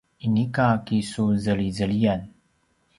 [0.25, 2.21] inika kisuzelizeliyan